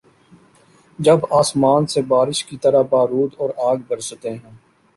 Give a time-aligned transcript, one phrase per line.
[0.99, 4.55] جب آسمان سے بارش کی طرح بارود اور آگ‘ برستے ہیں۔